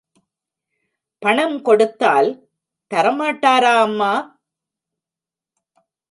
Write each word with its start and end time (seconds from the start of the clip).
பணம் 1.21 1.61
கொடுத்தால் 1.61 2.29
தரமாட்டாரா 2.91 3.73
அம்மா? 3.81 4.11